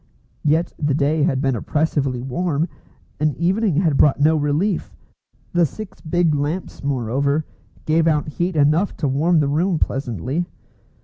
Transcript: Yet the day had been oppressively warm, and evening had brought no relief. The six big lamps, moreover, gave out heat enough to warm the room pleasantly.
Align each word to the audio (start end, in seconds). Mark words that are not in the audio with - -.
Yet 0.43 0.73
the 0.79 0.95
day 0.95 1.21
had 1.21 1.41
been 1.41 1.55
oppressively 1.55 2.23
warm, 2.23 2.67
and 3.19 3.35
evening 3.35 3.75
had 3.75 3.97
brought 3.97 4.19
no 4.19 4.35
relief. 4.35 4.95
The 5.53 5.63
six 5.63 6.01
big 6.01 6.33
lamps, 6.33 6.83
moreover, 6.83 7.45
gave 7.85 8.07
out 8.07 8.27
heat 8.27 8.55
enough 8.55 8.97
to 8.97 9.07
warm 9.07 9.41
the 9.41 9.47
room 9.47 9.77
pleasantly. 9.77 10.47